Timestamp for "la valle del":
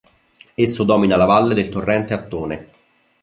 1.15-1.69